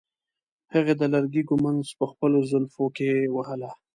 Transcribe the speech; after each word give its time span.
هغې 0.73 0.93
د 0.97 1.03
لرګي 1.13 1.41
ږمنځ 1.49 1.85
په 1.99 2.05
خپلو 2.11 2.39
زلفو 2.51 2.85
کې 2.97 3.11
وهله. 3.35 3.69